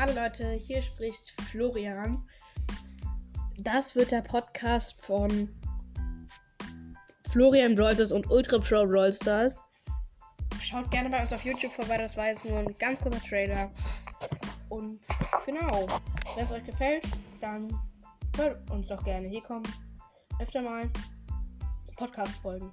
[0.00, 2.26] Hallo Leute, hier spricht Florian.
[3.58, 5.46] Das wird der Podcast von
[7.30, 9.60] Florian Brawlstars und Ultra Pro Brawlstars.
[10.62, 13.70] Schaut gerne bei uns auf YouTube vorbei, das war jetzt nur ein ganz kurzer Trailer.
[14.70, 15.00] Und
[15.44, 15.86] genau,
[16.34, 17.06] wenn es euch gefällt,
[17.42, 17.68] dann
[18.38, 19.28] hört uns doch gerne.
[19.28, 19.68] Hier kommen
[20.38, 20.88] öfter mal
[21.98, 22.72] Podcast-Folgen.